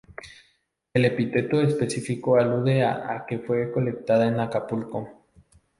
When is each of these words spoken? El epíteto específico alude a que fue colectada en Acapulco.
El 0.95 1.05
epíteto 1.05 1.61
específico 1.61 2.35
alude 2.39 2.83
a 2.83 3.23
que 3.27 3.37
fue 3.37 3.71
colectada 3.71 4.25
en 4.25 4.39
Acapulco. 4.39 5.27